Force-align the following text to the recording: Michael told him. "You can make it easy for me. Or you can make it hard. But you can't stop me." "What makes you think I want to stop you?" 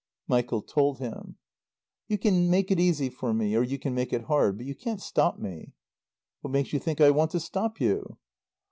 Michael 0.27 0.63
told 0.63 0.97
him. 0.97 1.35
"You 2.07 2.17
can 2.17 2.49
make 2.49 2.71
it 2.71 2.79
easy 2.79 3.07
for 3.07 3.35
me. 3.35 3.55
Or 3.55 3.61
you 3.61 3.77
can 3.77 3.93
make 3.93 4.11
it 4.11 4.23
hard. 4.23 4.57
But 4.57 4.65
you 4.65 4.73
can't 4.73 4.99
stop 4.99 5.37
me." 5.37 5.73
"What 6.41 6.49
makes 6.49 6.73
you 6.73 6.79
think 6.79 6.99
I 6.99 7.11
want 7.11 7.29
to 7.33 7.39
stop 7.39 7.79
you?" 7.79 8.17